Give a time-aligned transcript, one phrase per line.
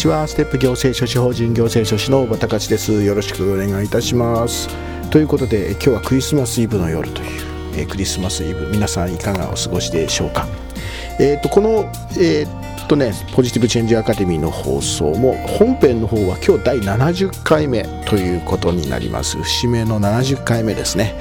[0.00, 0.26] ちは。
[0.26, 3.02] ステップ行政書士法人行政書士の小畑隆です。
[3.02, 4.68] よろしくお願いいたします。
[5.10, 7.42] ということで今日はクリスマスイブの夜という、
[7.76, 8.66] え、クリスマスイブ。
[8.70, 10.46] 皆さんいかがお過ごしでしょうか？
[11.18, 19.36] え、ー、とこのえー、とねポジティブチェンジアカデミーの放送も本編の方は今日第70回目ということになります。
[19.42, 21.14] 節目の70回目ですね。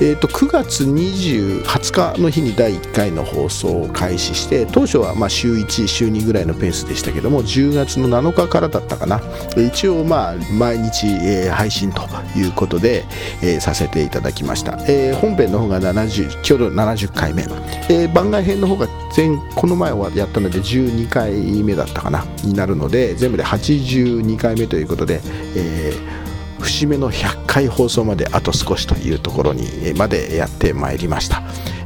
[0.00, 9.20] えーと、9月20 20日の日に第1回の放送を開始して当初はま週1週2ぐらいのペースでしたけども10月の7日からだったかな。
[9.56, 12.02] 一応まあ毎日、えー、配信と
[12.36, 13.04] いうことで、
[13.42, 17.44] えー、させていただきました、えー、本編の方が70今日の70回目、
[17.90, 21.32] え、番外編の方が前この前はやったので12回
[21.62, 25.20] 目だったかなになるので全部で82回目ということで、
[25.56, 26.28] えー
[26.60, 31.42] 節目の100回放送まであと少しというところにまでやってまいりました、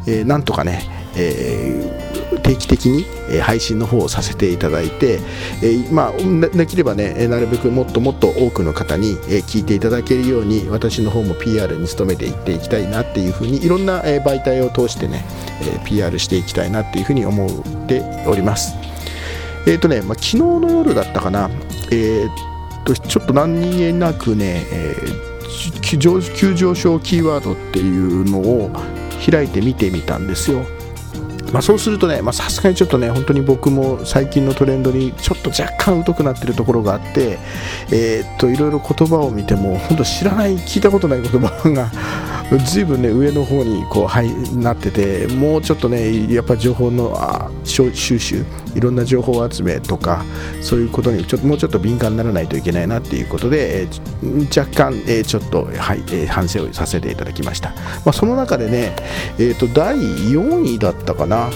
[0.07, 0.83] えー、なんとかね、
[1.17, 3.05] えー、定期的に
[3.41, 5.21] 配信の方をさせていただいて、
[5.63, 15.25] えー、まあ、できればねなるべくもっともっと多くの方に聞いていただけるように私の方も PR に努めていっていきたいなっていうふうにいろんな媒体を通してね
[15.85, 18.75] PR していきたいなっていうふうに思っております。
[19.67, 21.49] えっ、ー、とね、まあ、昨日の夜だったかな。
[21.93, 22.52] えー
[22.85, 28.71] とちょっと何気なくね、えー、急上昇キーワードっていうのを
[29.25, 30.65] 開いて見てみたんですよ。
[31.53, 37.39] まあ、そうするとねさすがにちょっとね本当に僕も最近のトレンドにちょっと若干疎くなってるところがあって、
[37.93, 41.91] えー、っといろいろ言葉を見ても本当知らない聞いたことない言葉が
[42.59, 50.25] ずいぶんね上の方にこう、はい、なっててもうちょっとねやっぱ情報のあ収集いろんな情報集めとか
[50.61, 57.77] そういうことにちょっともうちょっと敏感にならないといけないなっていうことで、えー、若干、えー、ちょっと、はいえー、反省をさせていただきました、ま
[58.07, 58.97] あ、その中でね、
[59.39, 61.51] えーと、第4位だったかな。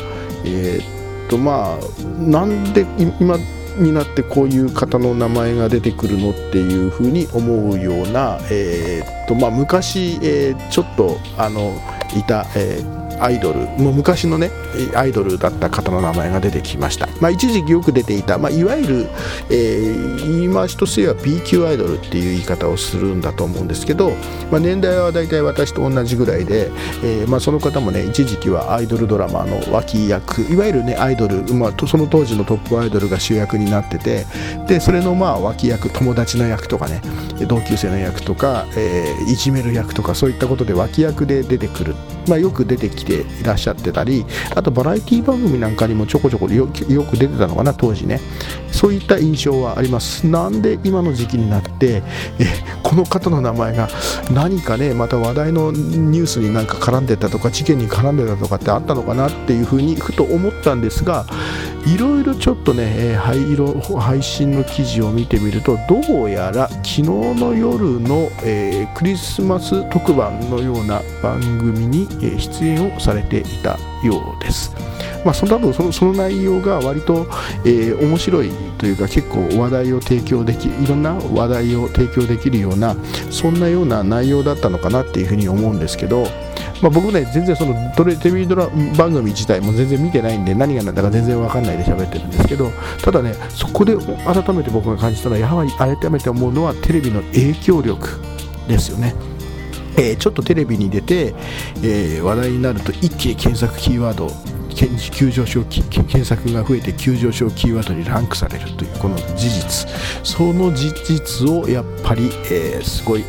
[0.44, 2.86] えー、とまあなんで
[3.20, 3.36] 今
[3.78, 11.74] になってこういう方の名前が出てくるのっていうふうに思うような、えーとまあ、昔、えー、ちょっとあの
[12.16, 14.50] いた、えーアイドルもう昔のね
[14.94, 19.06] アイドルだった方の名前が出てきました、まあ、一時期よく出ていた、まあ、いわゆる、
[19.50, 24.10] えー、今としては B 級アイドルっていう言い方をするんだと思うんですけど、
[24.50, 26.70] まあ、年代は大体私と同じぐらいで、
[27.02, 34.26] えーまあ、その方もね一時期はアイドルドラマの脇役いわゆるねアイドル、まあ、その当時のトップアイドルが主役になってて
[34.66, 37.00] でそれのまあ脇役友達の役とかね
[37.48, 41.94] 同級生の役とか、えー、いじめる役とかそういったことで脇役で出てくる、
[42.26, 48.20] まあ、よく出てきていらっしゃってたりあとバラエティ番組なんかにもちょこちょこよく出てたのかな当時ね。
[48.72, 50.26] そういった印象はあります。
[50.26, 52.02] なんで今の時期になって
[52.38, 52.46] え
[52.82, 53.88] この方の名前が
[54.30, 61.24] 何かねまた話題のニュースになんか絡んでたとか事件に絡んでたとかってあったのかなっていうふうにふと思ったんですが
[61.86, 62.82] いろいろちょっとね、
[63.12, 74.74] えー、配信の記事を見てみるとどうやら昨日の夜の、えー、クリスマス特番のような番組に、え、出演をされていたようです。
[75.24, 77.28] まあ、その多分そのその内容が割と、
[77.64, 82.96] えー、面白いというか結構話題を提供できいろんな話題を提供できるような
[83.30, 86.26] そんなような内容だったのかなっていうふうに思うんですけど、
[86.82, 92.70] まあ、僕ね全然そのテレビドラ番組自体も全然見てないんで何が何だか全然分かんないで喋ってるんですけど
[93.02, 98.20] ただねそこで改めて僕が感じたのはやはり改めて思うのはテレビの影響力
[98.68, 99.14] ですよね。
[99.98, 101.34] えー、ちょっとテレビに出て、
[101.82, 104.28] えー、話題になると一気に検索キーワード
[105.10, 109.88] 急上昇検索が増えて急上昇キーワードにランクされるというこの事実
[110.22, 113.24] その事実をやっぱり、えー、すごい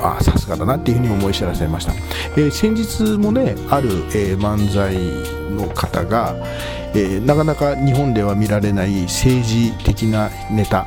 [0.00, 1.92] あさすがだなっていうふうに思い知らせました、
[2.36, 4.94] えー、先日もねある、えー、漫才
[5.54, 6.34] の方が、
[6.94, 10.86] えー、なかなか日本では見られない政治的なネタ、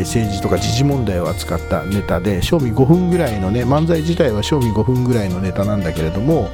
[0.00, 6.50] 政治とか時事問題を扱ったネタで賞味5分ぐらいのね漫才自体は賞味5分ぐらいのネタなんだけれども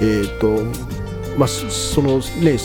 [0.00, 0.96] え、ー、と
[1.36, 2.56] まあ、そのね、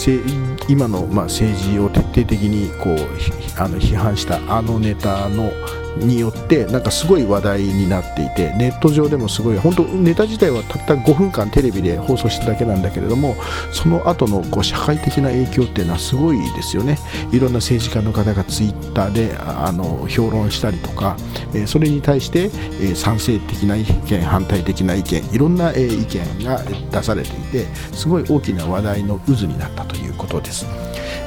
[0.70, 5.52] 今の、ま、政治を徹底的にこうあの批判したあのネタの
[5.98, 13.36] によってなんかすごい話題になっていてネット上でもすごい本当ネタ自体はたった5分間テレビで放送しただけなんだけれども
[13.72, 16.98] その後のこの社会的な影響っていうのはすごいですよね
[17.32, 21.16] いろんな政治家の方がツイッターであの評論したりとか、
[21.54, 22.50] えそれに対して、
[22.82, 26.62] え賛成的な意見反対的な意見いろんな、え意見が
[26.92, 30.66] 出されていてすごい大きな話題の渦になったということです。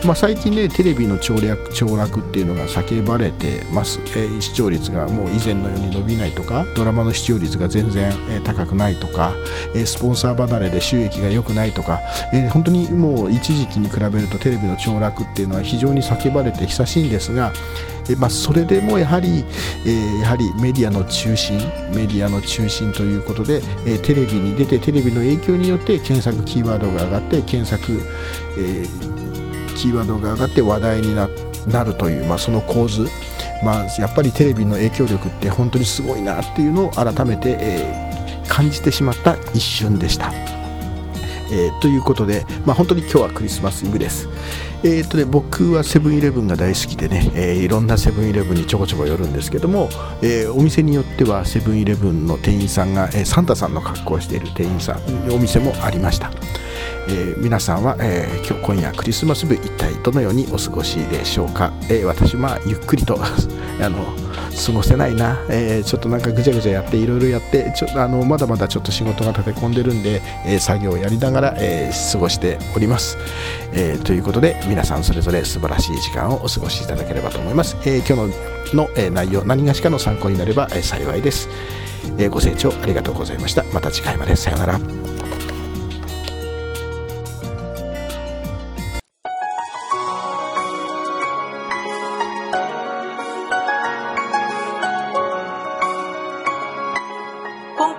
[0.05, 9.33] まあ、最近ねテレビの凋落凋落っていうのが叫ばれてます、えー、視聴率がもう以前のように伸びないとかドラマの視聴率が全然、えー、高くないとか、
[9.75, 12.01] えー、スポンサー離れで収益が良くないとか、
[12.33, 17.53] え本当にもう一時期に比べるとテレビの凋落っていうのは非常に叫ばれて久しいんですが
[18.11, 19.47] えまあ、それでもやはり、
[19.87, 21.59] え、やはりメディアの中心
[21.95, 27.93] メディアの中心ということで、え、テレビに出てテレビの影響によって検索キーワードが上がって検索、
[28.59, 29.24] えー
[29.75, 31.27] キーワードが上がって話題にな
[31.85, 33.07] るという、まあ、その構図、
[33.65, 40.33] まあ、やっぱりテレビの影響力って本当にすごいなっていうのを改めて、えー、感じてしまった一瞬でした。
[41.53, 44.29] えー、ということで、まあ、本当に今日はクリスマスイブです。
[44.83, 49.89] えーとね、僕はセブンイレブンが大好きでね、えー、いろんなセブンイレブンにちょこちょこ寄るんですけども、
[50.21, 56.31] えー、お店によってはセブンイレブンの店員さんが、えー、サンタさんの格好をしている店員さんお店もありました。
[57.09, 63.19] えー、皆さんは、えー、今日今夜クリスマス日一体どのようにお過ごしでしょうか、えー、私はゆっくりと
[63.81, 64.05] あの
[64.67, 73.19] 過ごせないな、えちょっとなんかぐちゃぐちゃやっていろいろやってちょあのまだまだちょっと仕事が立て込んでるんで、え作業をやりながら、え過ごしております、
[73.73, 78.13] えということで皆さんそれぞれ素晴らしい時間をお過ごしいただければと思います、え今日
[78.73, 81.49] のの、え内容何がしかの参考になれば、え幸いです、
[82.17, 83.65] えご清聴ありがとうございました。
[83.73, 84.37] また次回まで。
[84.37, 85.14] さようなら。